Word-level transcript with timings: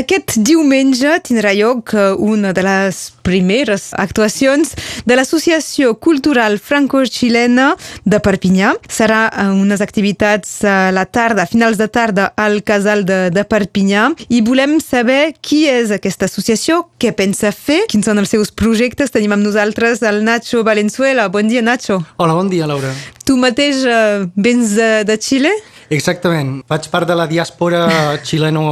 Aquest 0.00 0.38
diumenge 0.40 1.10
tindrà 1.26 1.50
lloc 1.52 1.90
eh, 1.92 2.12
una 2.16 2.54
de 2.56 2.62
les 2.64 2.98
primeres 3.26 3.90
actuacions 4.00 4.70
de 5.04 5.16
l'Associació 5.18 5.92
Cultural 6.00 6.56
Franco-Xilena 6.56 7.66
de 8.08 8.20
Perpinyà. 8.24 8.70
Serà 8.88 9.26
eh, 9.28 9.44
unes 9.52 9.82
activitats 9.84 10.54
a 10.64 10.78
la 10.96 11.04
tarda, 11.04 11.44
a 11.44 11.50
finals 11.50 11.76
de 11.76 11.90
tarda, 11.92 12.30
al 12.40 12.62
casal 12.64 13.04
de, 13.04 13.18
de 13.34 13.44
Perpinyà 13.44 14.06
i 14.32 14.40
volem 14.46 14.78
saber 14.80 15.34
qui 15.44 15.66
és 15.68 15.92
aquesta 15.92 16.30
associació, 16.30 16.86
què 16.96 17.12
pensa 17.12 17.52
fer, 17.52 17.82
quins 17.92 18.08
són 18.08 18.22
els 18.24 18.32
seus 18.32 18.54
projectes. 18.56 19.12
Tenim 19.12 19.36
amb 19.36 19.44
nosaltres 19.44 20.00
el 20.00 20.24
Nacho 20.24 20.64
Valenzuela. 20.64 21.28
Bon 21.28 21.44
dia, 21.50 21.60
Nacho. 21.60 22.00
Hola, 22.16 22.38
bon 22.40 22.48
dia, 22.48 22.70
Laura. 22.70 22.96
Tu 23.28 23.36
mateix 23.36 23.84
eh, 23.84 24.26
vens 24.32 24.78
de, 24.80 24.90
de 25.04 25.20
Xile? 25.20 25.52
Exactament. 25.92 26.62
Faig 26.70 26.88
part 26.88 27.10
de 27.10 27.18
la 27.18 27.28
diàspora 27.28 27.88
xileno 28.24 28.68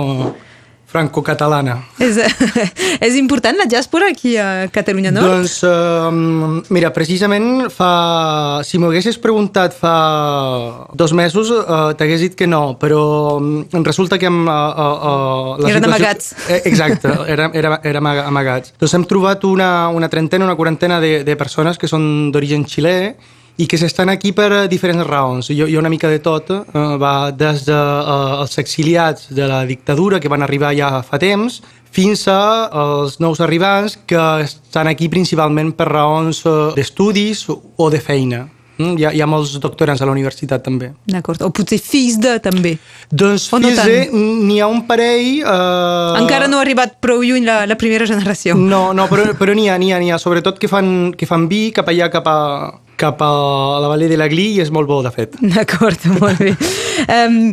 franco-catalana. 0.88 1.76
És, 2.00 2.16
és 3.06 3.16
important 3.20 3.58
la 3.60 3.66
diàspora 3.68 4.08
aquí 4.08 4.34
a 4.40 4.68
Catalunya 4.72 5.12
Nord? 5.12 5.28
Doncs, 5.28 5.58
uh, 5.68 6.64
mira, 6.72 6.90
precisament 6.96 7.68
fa... 7.74 7.90
Si 8.64 8.80
m'ho 8.80 8.88
haguessis 8.88 9.20
preguntat 9.20 9.76
fa 9.76 9.94
dos 10.96 11.12
mesos, 11.16 11.52
uh, 11.52 11.92
t'hagués 11.98 12.24
dit 12.24 12.38
que 12.38 12.48
no, 12.48 12.78
però 12.80 13.02
um, 13.36 13.66
resulta 13.84 14.18
que... 14.18 14.28
Hem, 14.28 14.42
uh, 14.48 14.52
uh, 14.52 15.56
uh, 15.58 15.68
Eren 15.68 15.82
situació... 15.82 15.92
amagats. 15.92 16.30
Eh, 16.48 16.62
exacte, 16.72 17.12
érem, 17.36 17.52
érem, 17.56 17.78
érem 17.92 18.12
amagats. 18.24 18.72
Doncs 18.80 18.96
hem 18.96 19.08
trobat 19.08 19.44
una, 19.48 19.72
una 19.92 20.08
trentena, 20.12 20.48
una 20.48 20.56
quarantena 20.56 21.02
de, 21.04 21.18
de 21.24 21.36
persones 21.36 21.80
que 21.80 21.90
són 21.90 22.32
d'origen 22.32 22.64
xilè 22.68 22.98
i 23.58 23.66
que 23.66 23.78
s'estan 23.78 24.08
aquí 24.08 24.32
per 24.32 24.48
eh, 24.52 24.66
diferents 24.70 25.06
raons. 25.06 25.50
Hi, 25.50 25.58
hi 25.58 25.74
ha 25.74 25.80
una 25.80 25.90
mica 25.90 26.08
de 26.10 26.20
tot, 26.22 26.50
eh, 26.54 26.84
va 27.02 27.30
des 27.30 27.64
dels 27.66 27.66
de, 27.66 28.58
eh, 28.58 28.62
exiliats 28.62 29.28
de 29.34 29.48
la 29.50 29.64
dictadura 29.66 30.20
que 30.20 30.30
van 30.30 30.46
arribar 30.46 30.74
ja 30.78 31.02
fa 31.02 31.18
temps, 31.18 31.60
fins 31.90 32.26
als 32.28 33.18
nous 33.18 33.40
arribants 33.40 33.98
que 34.06 34.20
estan 34.44 34.86
aquí 34.86 35.08
principalment 35.08 35.72
per 35.74 35.88
raons 35.90 36.44
eh, 36.46 36.54
d'estudis 36.76 37.48
o 37.48 37.90
de 37.90 38.00
feina. 38.00 38.46
Mm, 38.78 38.94
hi, 38.94 39.04
ha, 39.08 39.10
hi 39.10 39.20
ha 39.24 39.26
molts 39.26 39.56
doctorants 39.58 40.04
a 40.04 40.06
la 40.06 40.14
universitat 40.14 40.62
també. 40.62 40.92
D'acord, 41.10 41.42
o 41.42 41.50
potser 41.50 41.80
fills 41.82 42.20
de 42.22 42.36
també. 42.38 42.76
Doncs 43.10 43.48
o 43.50 43.58
fills 43.58 43.74
no 43.74 43.86
de, 43.90 44.02
n'hi 44.46 44.60
ha 44.62 44.68
un 44.70 44.84
parell... 44.86 45.40
Eh... 45.42 46.20
Encara 46.22 46.46
no 46.46 46.60
ha 46.60 46.62
arribat 46.62 47.00
prou 47.02 47.24
lluny 47.26 47.42
la, 47.48 47.64
la 47.66 47.74
primera 47.80 48.06
generació. 48.06 48.54
No, 48.54 48.92
no 48.94 49.08
però, 49.10 49.32
però 49.34 49.56
n'hi 49.58 49.66
ha, 49.66 49.80
n'hi 49.82 49.90
ha, 49.90 49.98
ha, 50.14 50.20
sobretot 50.22 50.62
que 50.62 50.70
fan, 50.70 51.10
que 51.18 51.26
fan 51.26 51.48
vi 51.50 51.72
cap 51.74 51.90
allà, 51.90 52.06
cap 52.14 52.30
a, 52.30 52.38
cap 52.98 53.22
a 53.22 53.30
la 53.80 53.88
Vallée 53.90 54.10
de 54.10 54.18
la 54.18 54.28
Gli 54.30 54.50
i 54.56 54.62
és 54.64 54.72
molt 54.74 54.90
bo, 54.90 55.00
de 55.06 55.12
fet. 55.14 55.38
D'acord, 55.54 56.08
molt 56.18 56.42
bé. 56.42 56.54
um, 57.18 57.52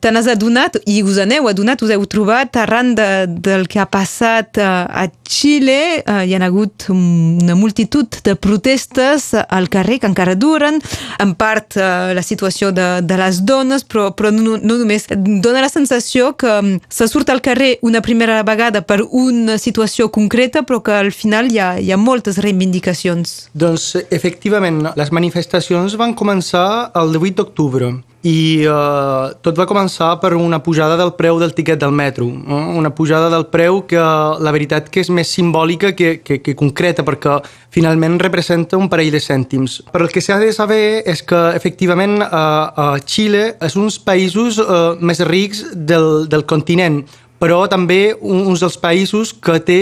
Te 0.00 0.10
n'has 0.12 0.28
adonat, 0.28 0.76
i 0.86 1.00
us 1.06 1.18
aneu 1.22 1.48
adonat, 1.48 1.82
us 1.82 1.92
heu 1.94 2.04
trobat 2.10 2.56
arran 2.60 2.94
de, 2.98 3.08
del 3.26 3.66
que 3.70 3.80
ha 3.80 3.86
passat 3.88 4.60
uh, 4.60 4.84
a 4.86 5.06
Xile. 5.26 6.02
Uh, 6.04 6.22
hi 6.26 6.34
ha 6.36 6.40
hagut 6.44 6.88
una 6.92 7.56
multitud 7.58 8.18
de 8.26 8.34
protestes 8.36 9.32
al 9.34 9.70
carrer 9.72 9.98
que 10.02 10.10
encara 10.10 10.36
duren, 10.36 10.80
en 11.22 11.34
part 11.38 11.78
uh, 11.80 12.12
la 12.16 12.24
situació 12.26 12.72
de, 12.76 12.88
de 13.02 13.18
les 13.20 13.42
dones, 13.48 13.86
però, 13.88 14.10
però 14.16 14.32
no, 14.34 14.56
no 14.60 14.78
només. 14.82 15.08
Dóna 15.16 15.64
la 15.64 15.72
sensació 15.72 16.34
que 16.38 16.58
um, 16.60 16.72
se 16.92 17.08
surt 17.08 17.30
al 17.32 17.42
carrer 17.44 17.76
una 17.86 18.02
primera 18.04 18.42
vegada 18.46 18.82
per 18.86 19.00
una 19.06 19.56
situació 19.58 20.10
concreta, 20.12 20.64
però 20.66 20.82
que 20.84 20.96
al 20.96 21.12
final 21.14 21.50
hi 21.52 21.60
ha, 21.62 21.70
hi 21.80 21.92
ha 21.92 22.00
moltes 22.00 22.40
reivindicacions. 22.44 23.36
Doncs, 23.56 23.94
efectivament, 24.10 24.82
les 24.98 25.12
manifestacions 25.14 25.96
van 26.00 26.14
començar 26.18 26.92
el 26.98 27.16
18 27.16 27.40
d'octubre 27.40 27.94
i 28.26 28.64
eh, 28.66 29.34
tot 29.44 29.58
va 29.58 29.68
començar 29.70 30.16
per 30.22 30.32
una 30.34 30.58
pujada 30.64 30.96
del 30.98 31.12
preu 31.18 31.38
del 31.38 31.52
tiquet 31.54 31.78
del 31.78 31.92
metro, 31.94 32.26
eh? 32.26 32.62
una 32.80 32.90
pujada 32.90 33.28
del 33.30 33.46
preu 33.52 33.84
que 33.86 34.00
la 34.42 34.52
veritat 34.54 34.88
que 34.90 35.04
és 35.04 35.10
més 35.14 35.30
simbòlica 35.30 35.92
que, 35.94 36.16
que, 36.26 36.40
que 36.42 36.56
concreta 36.58 37.04
perquè 37.06 37.38
finalment 37.74 38.18
representa 38.18 38.80
un 38.80 38.90
parell 38.90 39.12
de 39.14 39.22
cèntims. 39.22 39.78
Però 39.92 40.08
el 40.08 40.10
que 40.10 40.24
s'ha 40.24 40.40
de 40.42 40.50
saber 40.56 41.04
és 41.06 41.22
que 41.22 41.38
efectivament 41.54 42.18
eh, 42.24 42.26
eh, 42.26 42.88
Xile 43.06 43.44
és 43.62 43.78
uns 43.78 44.00
països 44.02 44.58
eh, 44.64 44.82
més 44.98 45.22
rics 45.28 45.62
del, 45.76 46.26
del 46.32 46.46
continent, 46.50 47.04
però 47.38 47.62
també 47.70 48.16
uns 48.20 48.64
dels 48.64 48.78
països 48.80 49.34
que 49.38 49.60
té 49.62 49.80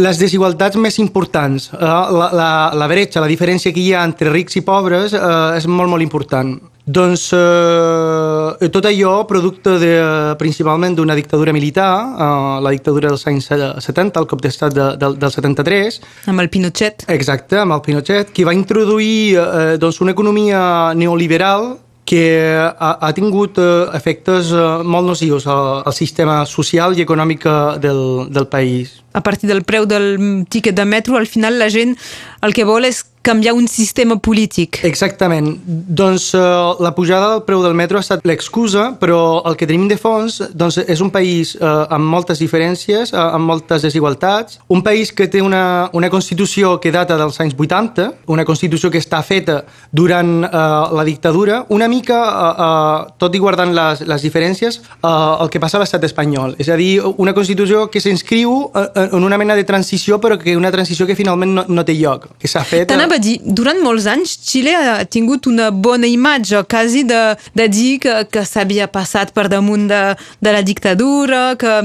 les 0.00 0.18
desigualtats 0.20 0.76
més 0.76 0.98
importants, 1.00 1.70
eh, 1.72 1.80
la, 1.80 2.28
la, 2.36 2.50
la 2.76 2.90
bretxa, 2.90 3.22
la 3.24 3.30
diferència 3.30 3.72
que 3.72 3.80
hi 3.80 3.94
ha 3.94 4.04
entre 4.04 4.34
rics 4.34 4.60
i 4.60 4.64
pobres 4.66 5.16
eh, 5.16 5.30
és 5.56 5.66
molt, 5.70 5.88
molt 5.88 6.04
important. 6.04 6.58
Doncs 6.90 7.28
eh, 7.36 8.68
tot 8.74 8.86
allò 8.88 9.12
producte 9.28 9.76
de, 9.78 9.92
principalment 10.40 10.96
d'una 10.98 11.14
dictadura 11.14 11.52
militar, 11.54 11.90
eh, 12.18 12.56
la 12.64 12.72
dictadura 12.74 13.12
dels 13.12 13.26
anys 13.30 13.46
70, 13.50 14.18
el 14.18 14.26
cop 14.30 14.42
d'estat 14.42 14.74
de, 14.74 14.88
de, 14.98 15.12
del 15.20 15.34
73. 15.36 16.00
Amb 16.32 16.42
el 16.42 16.50
Pinochet. 16.50 17.06
Exacte, 17.14 17.60
amb 17.62 17.76
el 17.76 17.84
Pinochet, 17.86 18.32
que 18.34 18.48
va 18.48 18.56
introduir 18.56 19.36
eh, 19.36 19.76
doncs 19.78 20.00
una 20.02 20.16
economia 20.16 20.62
neoliberal 20.98 21.76
que 22.10 22.58
ha, 22.58 22.90
ha 22.98 23.12
tingut 23.14 23.58
eh, 23.62 23.86
efectes 23.94 24.50
eh, 24.50 24.62
molt 24.82 25.06
nocius 25.06 25.46
al, 25.46 25.84
al 25.86 25.94
sistema 25.94 26.40
social 26.48 26.96
i 26.98 27.04
econòmic 27.04 27.46
eh, 27.46 27.58
del, 27.84 28.02
del 28.34 28.48
país. 28.50 28.96
A 29.12 29.22
partir 29.22 29.48
del 29.50 29.64
preu 29.66 29.86
del 29.90 30.46
tiquet 30.48 30.76
de 30.76 30.84
metro, 30.84 31.16
al 31.16 31.26
final 31.26 31.58
la 31.58 31.70
gent 31.70 31.96
el 32.42 32.54
que 32.54 32.64
vol 32.64 32.86
és 32.88 33.04
canviar 33.22 33.52
un 33.52 33.68
sistema 33.68 34.16
polític. 34.16 34.80
Exactament. 34.84 35.58
Doncs 35.66 36.30
uh, 36.34 36.80
la 36.80 36.94
pujada 36.96 37.34
del 37.34 37.42
preu 37.44 37.60
del 37.62 37.74
metro 37.76 37.98
ha 37.98 38.04
estat 38.04 38.24
l'excusa, 38.24 38.94
però 39.00 39.42
el 39.48 39.58
que 39.60 39.68
tenim 39.68 39.86
de 39.90 39.98
fons 40.00 40.38
doncs, 40.56 40.78
és 40.80 41.02
un 41.04 41.10
país 41.12 41.52
uh, 41.58 41.84
amb 41.92 42.08
moltes 42.08 42.40
diferències, 42.40 43.12
uh, 43.12 43.34
amb 43.36 43.44
moltes 43.52 43.84
desigualtats, 43.84 44.60
un 44.72 44.80
país 44.86 45.12
que 45.12 45.28
té 45.28 45.42
una, 45.44 45.90
una 45.92 46.08
Constitució 46.10 46.78
que 46.80 46.92
data 46.94 47.18
dels 47.20 47.36
anys 47.44 47.56
80, 47.58 48.08
una 48.32 48.46
Constitució 48.48 48.90
que 48.90 49.02
està 49.02 49.20
feta 49.26 49.60
durant 49.92 50.40
uh, 50.46 50.88
la 50.96 51.04
dictadura, 51.04 51.66
una 51.68 51.90
mica, 51.92 52.22
uh, 52.24 52.48
uh, 52.56 53.12
tot 53.20 53.36
i 53.36 53.42
guardant 53.42 53.76
les, 53.76 54.00
les 54.08 54.24
diferències, 54.24 54.80
uh, 55.02 55.44
el 55.44 55.52
que 55.52 55.60
passa 55.60 55.76
a 55.76 55.84
l'estat 55.84 56.08
espanyol. 56.08 56.56
És 56.56 56.72
a 56.72 56.80
dir, 56.80 56.94
una 57.20 57.36
Constitució 57.36 57.90
que 57.92 58.00
s'inscriu 58.00 58.70
en 59.08 59.24
una 59.24 59.38
mena 59.40 59.56
de 59.58 59.64
transició, 59.64 60.18
però 60.20 60.38
que 60.40 60.56
una 60.56 60.70
transició 60.72 61.06
que 61.08 61.16
finalment 61.18 61.52
no, 61.56 61.64
no 61.68 61.84
té 61.86 61.96
lloc, 61.98 62.28
que 62.40 62.50
s'ha 62.50 62.62
fet... 62.66 62.88
T'anava 62.90 63.18
a 63.18 63.22
dir, 63.22 63.38
durant 63.44 63.80
molts 63.84 64.08
anys 64.10 64.36
Xile 64.46 64.74
ha 64.76 64.96
tingut 65.04 65.48
una 65.50 65.70
bona 65.70 66.08
imatge, 66.10 66.62
quasi 66.70 67.04
de, 67.08 67.20
de 67.56 67.68
dir 67.72 67.98
que, 68.04 68.16
que 68.30 68.44
s'havia 68.46 68.88
passat 68.92 69.34
per 69.36 69.48
damunt 69.52 69.88
de, 69.90 70.00
de 70.40 70.56
la 70.56 70.64
dictadura, 70.66 71.54
que, 71.60 71.76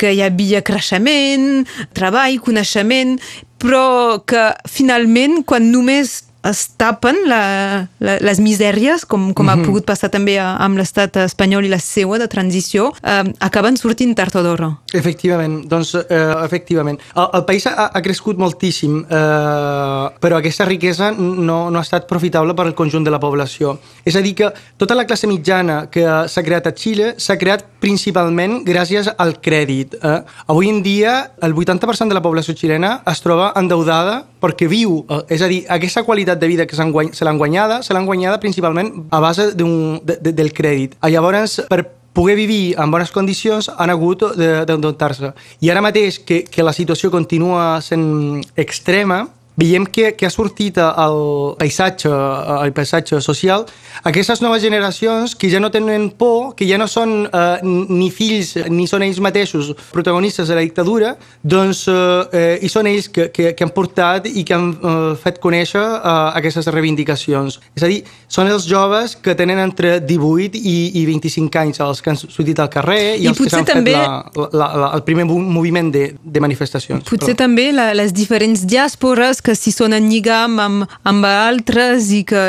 que 0.00 0.12
hi 0.14 0.22
havia 0.24 0.62
creixement, 0.66 1.64
treball, 1.96 2.40
coneixement, 2.42 3.16
però 3.62 4.20
que 4.26 4.50
finalment, 4.70 5.42
quan 5.46 5.70
només 5.70 6.22
es 6.48 6.62
tapen 6.76 7.16
la, 7.30 7.88
la, 8.02 8.16
les 8.20 8.40
misèries, 8.42 9.04
com, 9.06 9.32
com 9.32 9.46
mm 9.46 9.48
-hmm. 9.48 9.52
ha 9.52 9.56
mhm. 9.56 9.66
pogut 9.66 9.84
passar 9.84 10.10
també 10.10 10.38
a, 10.38 10.56
amb 10.56 10.76
l'estat 10.76 11.16
espanyol 11.16 11.64
i 11.64 11.68
la 11.68 11.78
seua 11.78 12.18
de 12.18 12.28
transició, 12.28 12.92
eh, 13.02 13.32
acaben 13.38 13.76
sortint 13.76 14.14
tard 14.16 14.34
o 14.36 14.42
d'hora. 14.42 14.70
Efectivament, 14.92 15.64
doncs, 15.68 15.94
eh, 15.94 16.34
efectivament. 16.44 17.00
El, 17.14 17.28
el 17.32 17.44
país 17.44 17.66
ha, 17.66 17.90
ha 17.94 18.00
crescut 18.02 18.38
moltíssim, 18.38 19.04
eh, 19.08 20.06
però 20.20 20.36
aquesta 20.36 20.64
riquesa 20.64 21.12
no, 21.12 21.70
no 21.70 21.78
ha 21.78 21.82
estat 21.82 22.06
profitable 22.06 22.54
per 22.54 22.66
al 22.66 22.74
conjunt 22.74 23.04
de 23.04 23.10
la 23.10 23.20
població. 23.20 23.78
És 24.04 24.16
a 24.16 24.20
dir, 24.20 24.34
que 24.34 24.52
tota 24.76 24.94
la 24.94 25.04
classe 25.04 25.26
mitjana 25.26 25.88
que 25.90 26.04
s'ha 26.28 26.42
creat 26.42 26.66
a 26.66 26.72
Xile 26.72 27.14
s'ha 27.18 27.36
creat 27.36 27.64
principalment 27.82 28.60
gràcies 28.66 29.10
al 29.18 29.34
crèdit. 29.42 29.96
Eh? 29.98 30.18
Avui 30.52 30.70
en 30.70 30.82
dia, 30.84 31.32
el 31.42 31.54
80% 31.54 32.08
de 32.08 32.16
la 32.16 32.22
població 32.24 32.54
xilena 32.56 33.00
es 33.10 33.22
troba 33.24 33.52
endeudada 33.58 34.22
perquè 34.42 34.68
viu, 34.70 35.02
eh, 35.08 35.22
és 35.36 35.42
a 35.42 35.50
dir, 35.50 35.64
aquesta 35.68 36.04
qualitat 36.06 36.40
de 36.40 36.50
vida 36.50 36.66
que 36.66 36.76
se 36.76 37.24
l'han 37.26 37.38
guanyada, 37.38 37.82
se 37.82 37.94
l'han 37.94 38.06
guanyada 38.06 38.40
principalment 38.40 38.92
a 39.10 39.20
base 39.20 39.52
de, 39.58 39.66
de, 40.06 40.32
del 40.32 40.54
crèdit. 40.54 40.96
Llavors, 41.02 41.60
per 41.68 41.82
poder 42.12 42.36
vivir 42.36 42.74
en 42.78 42.90
bones 42.92 43.10
condicions 43.10 43.70
han 43.72 43.90
hagut 43.90 44.24
d'endeutar-se. 44.36 45.32
I 45.64 45.70
ara 45.72 45.82
mateix 45.84 46.20
que, 46.26 46.42
que 46.44 46.64
la 46.64 46.74
situació 46.76 47.10
continua 47.10 47.80
sent 47.84 48.42
extrema, 48.56 49.24
veiem 49.56 49.84
que, 49.86 50.12
que 50.16 50.26
ha 50.26 50.32
sortit 50.32 50.78
al 50.78 51.56
paisatge, 51.60 52.08
al 52.08 52.72
paisatge 52.72 53.20
social 53.20 53.66
aquestes 54.02 54.40
noves 54.42 54.62
generacions 54.62 55.34
que 55.36 55.50
ja 55.50 55.60
no 55.60 55.70
tenen 55.70 56.08
por, 56.10 56.54
que 56.56 56.66
ja 56.66 56.78
no 56.80 56.88
són 56.90 57.26
eh, 57.26 57.60
ni 57.62 58.08
fills 58.10 58.54
ni 58.72 58.86
són 58.90 59.04
ells 59.04 59.20
mateixos 59.22 59.72
protagonistes 59.92 60.48
de 60.48 60.56
la 60.56 60.64
dictadura, 60.64 61.14
doncs 61.42 61.84
eh, 61.92 62.58
hi 62.62 62.70
són 62.72 62.88
ells 62.90 63.10
que, 63.12 63.28
que, 63.34 63.52
que 63.54 63.66
han 63.66 63.72
portat 63.74 64.26
i 64.30 64.44
que 64.48 64.56
han 64.56 64.70
eh, 64.72 65.12
fet 65.22 65.38
conèixer 65.42 65.82
eh, 65.82 66.14
aquestes 66.40 66.70
reivindicacions. 66.72 67.60
És 67.76 67.84
a 67.84 67.90
dir, 67.92 68.00
són 68.32 68.50
els 68.50 68.66
joves 68.68 69.14
que 69.22 69.36
tenen 69.38 69.60
entre 69.62 69.98
18 70.00 70.58
i, 70.58 70.76
i 71.02 71.04
25 71.08 71.62
anys, 71.62 71.82
els 71.84 72.02
que 72.02 72.12
han 72.14 72.18
sortit 72.20 72.62
al 72.62 72.70
carrer 72.72 73.00
i, 73.18 73.26
I 73.26 73.30
els 73.32 73.42
que 73.42 73.50
s'han 73.52 73.68
també... 73.68 73.94
fet 73.94 74.08
la, 74.08 74.48
la, 74.56 74.70
la, 74.82 74.90
el 74.96 75.04
primer 75.06 75.28
moviment 75.28 75.92
de, 75.92 76.08
de 76.16 76.42
manifestacions. 76.42 77.04
Potser 77.08 77.34
Però... 77.34 77.44
també 77.44 77.68
la, 77.76 77.90
les 77.98 78.14
diferents 78.16 78.64
diàspores 78.66 79.41
que 79.42 79.54
si 79.58 79.72
són 79.74 79.94
en 79.96 80.08
lligam 80.10 80.58
amb, 80.62 80.96
amb 81.08 81.28
altres 81.28 82.10
i 82.14 82.22
que 82.28 82.42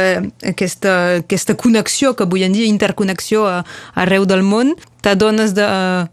aquesta, 0.54 1.19
aquesta 1.24 1.57
connexió 1.60 2.13
que 2.16 2.28
avui 2.28 2.45
en 2.45 2.56
dia, 2.56 2.69
interconnexió 2.69 3.48
a, 3.50 3.62
arreu 4.00 4.28
del 4.30 4.45
món, 4.45 4.75
t'adones 5.04 5.51
de, 5.57 5.66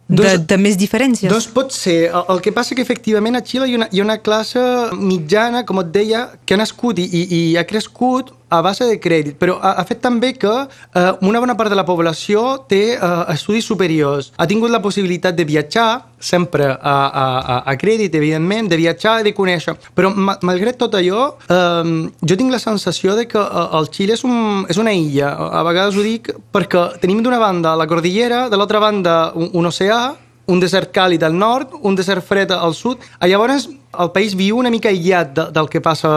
de, 0.08 0.16
doncs, 0.22 0.46
de 0.50 0.58
més 0.58 0.80
diferències. 0.80 1.30
Doncs 1.30 1.46
pot 1.54 1.70
ser. 1.76 2.10
El, 2.10 2.26
el 2.34 2.42
que 2.44 2.52
passa 2.56 2.74
que 2.74 2.82
efectivament 2.82 3.38
a 3.38 3.44
Xile 3.46 3.68
hi 3.70 3.76
ha 3.76 3.82
una, 3.82 3.90
hi 3.92 4.02
ha 4.02 4.08
una 4.08 4.18
classe 4.24 4.60
mitjana, 4.96 5.64
com 5.68 5.82
et 5.84 5.94
deia, 5.94 6.26
que 6.44 6.56
ha 6.56 6.60
nascut 6.60 6.98
i, 6.98 7.06
i, 7.06 7.24
i 7.38 7.42
ha 7.60 7.66
crescut 7.68 8.34
a 8.50 8.60
base 8.62 8.84
de 8.88 8.98
crèdit, 9.00 9.38
però 9.38 9.56
ha, 9.62 9.76
ha 9.80 9.84
fet 9.88 10.02
també 10.02 10.32
que 10.34 10.50
eh, 10.50 11.12
una 11.22 11.40
bona 11.40 11.56
part 11.56 11.70
de 11.70 11.78
la 11.78 11.86
població 11.86 12.66
té 12.68 12.82
eh, 12.96 13.10
estudis 13.34 13.68
superiors. 13.70 14.32
Ha 14.36 14.48
tingut 14.50 14.72
la 14.72 14.82
possibilitat 14.82 15.38
de 15.38 15.46
viatjar, 15.46 15.90
sempre 16.20 16.66
a, 16.68 16.94
a, 17.08 17.58
a 17.70 17.74
crèdit, 17.80 18.14
evidentment, 18.18 18.68
de 18.68 18.76
viatjar 18.76 19.20
i 19.20 19.26
de 19.26 19.34
conèixer. 19.36 19.76
Però, 19.96 20.10
ma, 20.12 20.36
malgrat 20.44 20.80
tot 20.80 20.98
allò, 20.98 21.28
eh, 21.46 21.92
jo 22.20 22.38
tinc 22.40 22.52
la 22.52 22.62
sensació 22.62 23.16
de 23.18 23.28
que 23.30 23.40
eh, 23.40 23.66
el 23.78 23.90
Xile 23.94 24.18
és, 24.18 24.24
un, 24.26 24.66
és 24.68 24.80
una 24.82 24.94
illa. 24.96 25.32
A 25.60 25.62
vegades 25.66 25.96
ho 25.96 26.04
dic 26.04 26.32
perquè 26.52 26.88
tenim 27.00 27.22
d'una 27.22 27.40
banda 27.40 27.76
la 27.78 27.88
cordillera, 27.90 28.48
de 28.50 28.58
l'altra 28.58 28.82
banda 28.82 29.20
un, 29.38 29.52
un 29.54 29.70
oceà, 29.70 30.02
un 30.50 30.60
desert 30.62 30.90
càlid 30.94 31.22
al 31.26 31.36
nord, 31.38 31.76
un 31.86 31.96
desert 31.98 32.26
fred 32.26 32.50
al 32.54 32.74
sud. 32.74 32.98
Llavors, 33.22 33.68
el 33.98 34.10
país 34.14 34.34
viu 34.38 34.58
una 34.58 34.70
mica 34.70 34.90
aïllat 34.90 35.32
de, 35.36 35.46
del 35.54 35.70
que 35.70 35.82
passa 35.84 36.10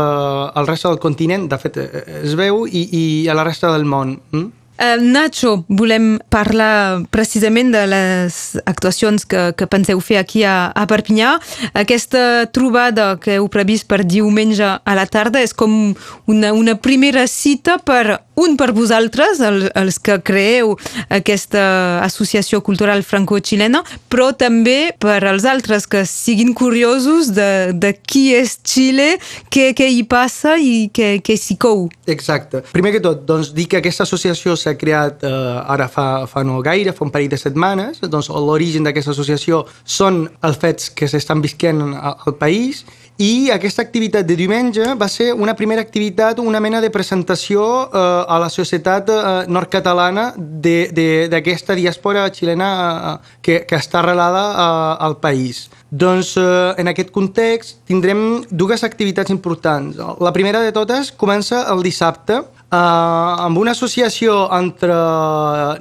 al 0.53 0.67
resta 0.69 0.89
del 0.89 1.01
continent, 1.03 1.47
de 1.49 1.61
fet, 1.61 1.79
eh, 1.79 2.03
es 2.23 2.35
veu, 2.39 2.65
i, 2.67 2.83
i 2.99 3.03
a 3.29 3.37
la 3.37 3.45
resta 3.47 3.71
del 3.73 3.85
món. 3.85 4.17
Mm? 4.31 4.62
Uh, 4.83 4.99
Nacho, 4.99 5.63
volem 5.69 6.17
parlar 6.27 7.05
precisament 7.07 7.69
de 7.71 7.85
les 7.87 8.39
actuacions 8.67 9.23
que, 9.23 9.53
que 9.55 9.67
penseu 9.71 10.01
fer 10.03 10.17
aquí 10.19 10.41
a, 10.43 10.73
a 10.75 10.83
Perpinyà. 10.91 11.37
Aquesta 11.71 12.49
trobada 12.51 13.13
que 13.23 13.37
heu 13.37 13.47
previst 13.53 13.87
per 13.87 14.01
diumenge 14.03 14.73
a 14.75 14.97
la 14.97 15.07
tarda 15.07 15.39
és 15.39 15.55
com 15.55 15.93
una, 16.27 16.51
una 16.51 16.75
primera 16.75 17.23
cita 17.31 17.77
per 17.79 18.19
un 18.35 18.57
per 18.57 18.71
vosaltres, 18.73 19.39
el, 19.45 19.67
els 19.77 19.99
que 20.01 20.17
creeu 20.25 20.73
aquesta 21.13 22.01
associació 22.03 22.63
cultural 22.65 23.03
franco-xilena, 23.05 23.83
però 24.09 24.31
també 24.35 24.93
per 24.99 25.19
als 25.21 25.45
altres 25.45 25.85
que 25.87 26.03
siguin 26.09 26.53
curiosos 26.57 27.31
de, 27.37 27.71
de 27.77 27.93
qui 28.01 28.31
és 28.35 28.57
Xile, 28.65 29.13
què, 29.53 29.71
què 29.77 29.89
hi 29.93 30.03
passa 30.09 30.57
i 30.57 30.89
què, 30.93 31.19
què 31.23 31.37
s'hi 31.37 31.59
cou. 31.61 31.85
Exacte. 32.09 32.63
Primer 32.73 32.95
que 32.97 33.03
tot, 33.03 33.23
doncs, 33.29 33.53
dir 33.53 33.69
que 33.69 33.79
aquesta 33.79 34.07
associació 34.07 34.57
s'ha 34.57 34.72
creat 34.79 35.23
eh, 35.27 35.31
ara 35.75 35.87
fa, 35.91 36.25
fa 36.27 36.43
no 36.43 36.61
gaire, 36.65 36.93
fa 36.93 37.05
un 37.05 37.13
parell 37.13 37.31
de 37.31 37.39
setmanes. 37.39 38.01
Doncs 38.01 38.29
l'origen 38.29 38.87
d'aquesta 38.87 39.13
associació 39.15 39.63
són 39.83 40.25
els 40.43 40.59
fets 40.59 40.91
que 40.93 41.09
s'estan 41.09 41.41
visquent 41.43 41.81
al, 41.83 41.95
al 42.27 42.37
país 42.39 42.83
i 43.21 43.51
aquesta 43.53 43.83
activitat 43.85 44.25
de 44.25 44.33
diumenge 44.33 44.95
va 44.97 45.05
ser 45.07 45.33
una 45.37 45.53
primera 45.53 45.81
activitat, 45.81 46.39
una 46.39 46.59
mena 46.59 46.79
de 46.81 46.89
presentació 46.89 47.61
eh, 47.85 47.99
a 48.27 48.39
la 48.41 48.49
societat 48.49 49.09
eh, 49.09 49.19
nord-catalana 49.53 50.31
d'aquesta 50.35 51.75
diàspora 51.77 52.25
xilena 52.33 52.69
eh, 52.73 53.35
que, 53.45 53.59
que 53.69 53.77
està 53.77 53.99
arrelada 54.01 54.43
eh, 54.49 55.05
al 55.05 55.19
país. 55.21 55.67
Doncs 55.91 56.33
eh, 56.41 56.73
en 56.81 56.89
aquest 56.89 57.13
context 57.13 57.83
tindrem 57.85 58.41
dues 58.49 58.83
activitats 58.83 59.29
importants. 59.29 60.01
La 60.19 60.33
primera 60.33 60.63
de 60.65 60.73
totes 60.73 61.13
comença 61.13 61.67
el 61.69 61.85
dissabte 61.85 62.41
Uh, 62.73 63.45
amb 63.45 63.59
una 63.61 63.75
associació 63.75 64.47
entre 64.55 64.95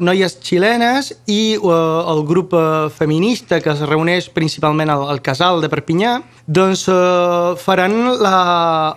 noies 0.04 0.34
xilenes 0.44 1.06
i 1.24 1.54
uh, 1.56 1.70
el 2.12 2.20
grup 2.28 2.52
uh, 2.52 2.90
feminista 2.92 3.62
que 3.64 3.72
es 3.72 3.80
reuneix 3.88 4.26
principalment 4.34 4.92
al, 4.92 5.06
al 5.08 5.22
Casal 5.24 5.64
de 5.64 5.70
Perpinyà, 5.72 6.18
doncs 6.44 6.82
uh, 6.92 7.54
faran 7.56 7.96
la... 8.20 8.34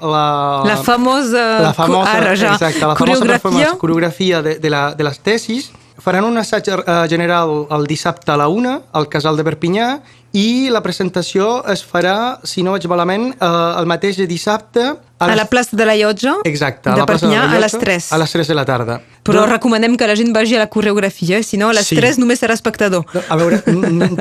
La, 0.04 0.26
la 0.68 0.76
famosa... 0.84 1.46
La 1.70 1.72
famosa, 1.78 2.18
ara 2.18 2.36
ja, 2.36 2.52
exacte, 2.58 2.84
la 2.84 3.00
coreografia. 3.00 3.40
famosa 3.40 3.72
coreografia 3.80 4.44
de, 4.44 4.58
de, 4.60 4.76
la, 4.76 4.90
de 4.92 5.08
les 5.08 5.24
tesis. 5.24 5.72
Faran 6.04 6.28
un 6.28 6.36
assaig 6.44 6.68
uh, 6.76 7.06
general 7.08 7.62
el 7.72 7.88
dissabte 7.88 8.36
a 8.36 8.40
la 8.44 8.52
una 8.52 8.82
al 8.92 9.08
Casal 9.08 9.40
de 9.40 9.48
Perpinyà 9.48 9.90
i 10.36 10.68
la 10.68 10.84
presentació 10.84 11.62
es 11.72 11.88
farà, 11.88 12.42
si 12.44 12.60
no 12.60 12.76
vaig 12.76 12.92
malament, 12.92 13.32
uh, 13.40 13.80
el 13.80 13.88
mateix 13.88 14.20
dissabte 14.28 14.98
a, 15.20 15.28
les... 15.28 15.34
a 15.34 15.36
la 15.36 15.46
plaça 15.50 15.78
de 15.78 15.86
la 15.86 15.96
Llotja 15.96 16.36
Exacte, 16.44 16.92
de 16.92 17.06
Perpinyà 17.06 17.46
a 17.52 17.60
les 17.60 17.78
3. 17.80 18.12
A 18.12 18.18
les 18.22 18.32
3 18.32 18.48
de 18.48 18.56
la 18.58 18.66
tarda. 18.66 19.00
Però 19.26 19.42
doncs... 19.42 19.54
recomanem 19.56 19.98
que 19.98 20.08
la 20.08 20.16
gent 20.18 20.32
vagi 20.36 20.56
a 20.56 20.62
la 20.62 20.70
coreografia, 20.70 21.42
si 21.44 21.58
no 21.58 21.72
a 21.72 21.76
les 21.76 21.90
sí. 21.90 21.98
3 21.98 22.20
només 22.22 22.42
serà 22.42 22.54
espectador. 22.58 23.06
A 23.26 23.38
veure, 23.40 23.62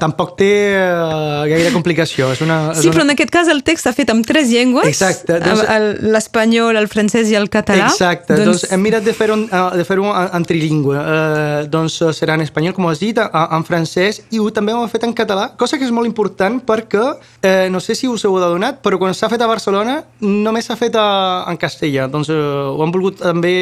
tampoc 0.00 0.34
té 0.38 0.50
uh, 0.78 1.44
gaire 1.50 1.72
complicació. 1.74 2.30
És 2.32 2.40
una, 2.44 2.72
és 2.72 2.80
sí, 2.80 2.88
una... 2.88 2.96
però 2.96 3.04
en 3.04 3.14
aquest 3.14 3.32
cas 3.34 3.50
el 3.52 3.60
text 3.66 3.84
s'ha 3.84 3.94
fet 3.96 4.12
amb 4.14 4.24
tres 4.26 4.48
llengües. 4.52 4.88
Exacte. 4.88 5.38
Doncs... 5.44 5.66
L'espanyol, 6.14 6.78
el 6.80 6.88
francès 6.88 7.30
i 7.32 7.38
el 7.38 7.50
català. 7.52 7.90
Exacte. 7.92 8.38
Doncs, 8.38 8.64
doncs 8.64 8.72
hem 8.72 8.84
mirat 8.84 9.04
de 9.04 9.14
fer-ho 9.16 9.36
uh, 9.44 9.66
de 9.76 9.84
fer 9.86 9.98
en 10.00 10.48
trilingüe. 10.48 10.96
Uh, 10.96 11.68
doncs 11.70 12.00
serà 12.16 12.38
en 12.38 12.44
espanyol, 12.46 12.74
com 12.76 12.88
has 12.88 13.02
dit, 13.02 13.18
en 13.20 13.66
francès, 13.66 14.22
i 14.32 14.40
ho 14.40 14.48
també 14.54 14.74
ho 14.74 14.82
hem 14.82 14.90
fet 14.92 15.04
en 15.06 15.14
català, 15.16 15.50
cosa 15.60 15.78
que 15.78 15.86
és 15.86 15.92
molt 15.94 16.08
important 16.08 16.60
perquè, 16.64 17.04
eh, 17.44 17.68
no 17.72 17.80
sé 17.82 17.96
si 17.98 18.08
us 18.10 18.24
heu 18.24 18.36
adonat, 18.40 18.80
però 18.84 18.98
quan 19.00 19.14
s'ha 19.16 19.30
fet 19.32 19.42
a 19.42 19.48
Barcelona 19.50 20.00
només 20.20 20.68
s'ha 20.68 20.76
fet 20.80 20.96
a, 20.98 21.44
en 21.50 21.60
castellà. 21.60 22.08
Doncs 22.10 22.30
eh, 22.32 22.40
ho 22.74 22.80
han 22.84 22.94
volgut 22.94 23.20
també 23.22 23.54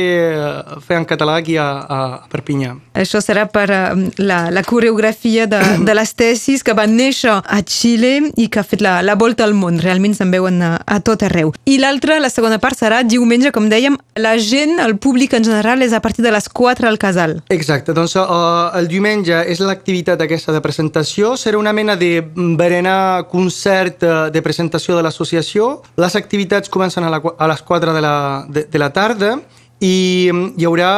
fer 0.87 1.01
en 1.01 1.09
català 1.09 1.32
aquí 1.37 1.57
a, 1.57 1.69
a 1.83 1.99
Perpinyà. 2.33 2.75
Això 2.99 3.23
serà 3.25 3.47
per 3.51 3.67
uh, 3.73 4.03
la, 4.19 4.51
la 4.53 4.63
coreografia 4.67 5.47
de, 5.47 5.61
de 5.87 5.95
les 5.97 6.15
tesis 6.15 6.63
que 6.65 6.75
van 6.77 6.95
néixer 6.97 7.33
a 7.33 7.61
Xile 7.67 8.33
i 8.37 8.49
que 8.53 8.61
ha 8.61 8.67
fet 8.67 8.83
la, 8.85 8.99
la 9.05 9.17
volta 9.19 9.47
al 9.47 9.55
món. 9.57 9.81
Realment 9.83 10.17
se'n 10.19 10.33
veuen 10.33 10.61
a, 10.63 10.75
a 10.85 11.01
tot 11.05 11.25
arreu. 11.27 11.53
I 11.65 11.79
l'altra, 11.83 12.19
la 12.23 12.31
segona 12.33 12.61
part, 12.63 12.79
serà 12.79 13.03
diumenge, 13.07 13.53
com 13.55 13.69
dèiem, 13.73 13.97
la 14.21 14.35
gent, 14.39 14.79
el 14.83 14.97
públic 15.03 15.37
en 15.39 15.47
general, 15.47 15.83
és 15.83 15.95
a 15.97 16.03
partir 16.05 16.25
de 16.25 16.33
les 16.35 16.49
4 16.49 16.89
al 16.89 17.01
casal. 17.03 17.39
Exacte. 17.53 17.95
Doncs 17.97 18.17
uh, 18.21 18.73
el 18.79 18.91
diumenge 18.91 19.43
és 19.53 19.63
l'activitat 19.65 20.21
aquesta 20.25 20.55
de 20.55 20.63
presentació. 20.65 21.35
Serà 21.41 21.61
una 21.61 21.73
mena 21.77 21.97
de 21.97 22.15
berenar 22.59 23.29
concert 23.33 24.05
uh, 24.05 24.15
de 24.33 24.45
presentació 24.45 24.97
de 24.99 25.07
l'associació. 25.07 25.73
Les 26.01 26.17
activitats 26.19 26.73
comencen 26.73 27.05
a, 27.05 27.13
la, 27.13 27.23
a 27.23 27.51
les 27.51 27.63
4 27.63 27.97
de 27.97 28.05
la, 28.05 28.15
de, 28.49 28.67
de 28.71 28.79
la 28.83 28.93
tarda 28.93 29.37
i 29.83 30.31
mm, 30.31 30.55
hi 30.61 30.67
haurà... 30.69 30.91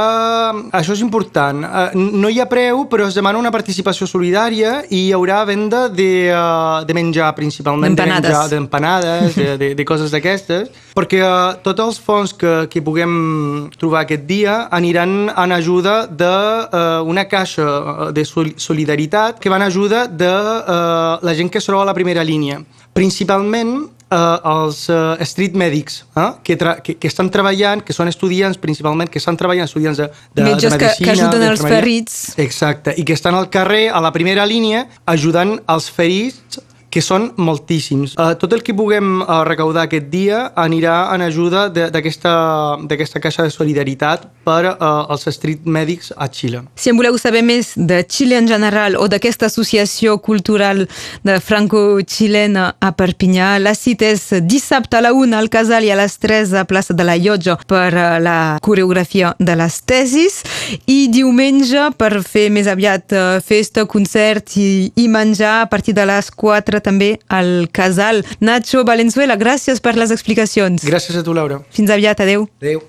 Això 0.76 0.92
és 0.92 1.02
important. 1.04 1.64
Eh, 1.64 1.96
no 1.96 2.28
hi 2.28 2.40
ha 2.42 2.46
preu, 2.50 2.84
però 2.90 3.08
es 3.08 3.16
demana 3.16 3.40
una 3.40 3.52
participació 3.54 4.06
solidària 4.08 4.76
i 4.90 5.06
hi 5.06 5.12
haurà 5.16 5.40
venda 5.48 5.86
de, 5.88 6.28
uh, 6.28 6.84
de 6.84 6.96
menjar, 6.96 7.30
principalment. 7.38 7.96
D'empanades. 7.96 8.52
D'empanades, 8.52 9.38
de, 9.38 9.48
de, 9.60 9.70
de 9.78 9.86
coses 9.88 10.12
d'aquestes, 10.12 10.68
perquè 10.94 11.22
uh, 11.24 11.56
tots 11.64 11.86
els 11.86 12.00
fons 12.04 12.36
que, 12.36 12.54
que 12.68 12.84
puguem 12.84 13.16
trobar 13.80 14.04
aquest 14.04 14.28
dia 14.28 14.60
aniran 14.74 15.30
en 15.32 15.56
ajuda 15.56 15.96
d'una 16.10 17.24
caixa 17.30 18.12
de 18.12 18.24
solidaritat 18.26 19.40
que 19.40 19.52
van 19.52 19.62
en 19.64 19.70
ajuda 19.70 20.06
de 20.10 20.30
la 21.24 21.34
gent 21.36 21.48
que 21.48 21.58
es 21.58 21.66
troba 21.66 21.84
a 21.84 21.88
la 21.88 21.94
primera 21.96 22.24
línia. 22.24 22.60
Principalment 22.94 23.93
eh, 24.14 24.50
els 24.54 24.84
eh, 24.92 25.26
street 25.26 25.56
medics 25.58 26.02
eh, 26.16 26.28
que, 26.46 26.56
que, 26.86 26.96
que 27.00 27.10
estan 27.10 27.30
treballant, 27.34 27.82
que 27.84 27.96
són 27.96 28.10
estudiants 28.10 28.60
principalment, 28.62 29.10
que 29.10 29.20
estan 29.22 29.38
treballant 29.40 29.68
estudiants 29.68 30.00
de, 30.00 30.10
de, 30.34 30.46
Metges 30.46 30.70
de 30.70 30.78
medicina... 30.78 30.92
que, 30.98 31.04
que 31.04 31.16
ajuden 31.16 31.48
els 31.50 31.64
ferits. 31.64 32.20
Exacte, 32.44 32.94
i 32.96 33.06
que 33.06 33.16
estan 33.16 33.36
al 33.38 33.50
carrer, 33.52 33.88
a 33.90 34.02
la 34.04 34.14
primera 34.14 34.46
línia, 34.48 34.86
ajudant 35.10 35.58
els 35.74 35.90
ferits 35.92 36.62
que 36.94 37.02
són 37.02 37.32
moltíssims. 37.42 38.14
Uh, 38.14 38.36
tot 38.38 38.52
el 38.54 38.62
que 38.62 38.74
puguem 38.76 39.18
uh, 39.24 39.42
recaudar 39.48 39.88
aquest 39.88 40.06
dia 40.12 40.44
anirà 40.54 41.10
en 41.14 41.24
ajuda 41.26 41.66
d'aquesta 41.74 43.22
caixa 43.22 43.42
de 43.42 43.50
solidaritat 43.50 44.28
per 44.46 44.60
uh, 44.68 44.76
als 45.10 45.26
street 45.34 45.64
mèdics 45.66 46.12
a 46.14 46.28
Xile. 46.30 46.62
Si 46.78 46.92
en 46.92 46.98
voleu 47.00 47.16
saber 47.18 47.42
més 47.42 47.72
de 47.74 48.02
Xile 48.06 48.38
en 48.38 48.46
general 48.46 48.98
o 49.00 49.08
d'aquesta 49.10 49.48
associació 49.50 50.20
cultural 50.22 50.84
de 51.26 51.38
franco-xilena 51.42 52.68
a 52.78 52.92
Perpinyà, 52.94 53.56
la 53.58 53.74
cita 53.74 54.12
és 54.12 54.28
dissabte 54.46 55.00
a 55.00 55.02
la 55.02 55.14
1 55.16 55.34
al 55.34 55.50
Casal 55.50 55.88
i 55.88 55.90
a 55.90 55.98
les 55.98 56.14
3 56.22 56.54
a 56.60 56.64
plaça 56.68 56.94
de 56.94 57.08
la 57.08 57.18
Llotja 57.18 57.58
per 57.66 57.90
uh, 57.90 58.04
la 58.22 58.38
coreografia 58.62 59.34
de 59.40 59.58
les 59.58 59.80
tesis 59.82 60.42
i 60.86 61.08
diumenge 61.10 61.88
per 61.98 62.12
fer 62.22 62.46
més 62.54 62.70
aviat 62.70 63.16
uh, 63.16 63.26
festa, 63.42 63.88
concert 63.90 64.54
i, 64.60 64.92
i 64.94 65.08
menjar 65.10 65.56
a 65.64 65.68
partir 65.72 65.96
de 65.98 66.06
les 66.06 66.30
4 66.30 66.83
també 66.84 67.14
al 67.32 67.68
casal. 67.74 68.22
Nacho 68.44 68.84
Valenzuela, 68.86 69.38
gràcies 69.40 69.82
per 69.84 69.96
les 69.98 70.14
explicacions. 70.14 70.84
Gràcies 70.86 71.18
a 71.18 71.24
tu, 71.26 71.34
Laura. 71.36 71.62
Fins 71.74 71.90
aviat, 71.90 72.20
adeu. 72.24 72.48
Adeu. 72.62 72.84